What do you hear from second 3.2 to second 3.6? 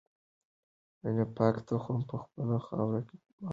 مه کرئ.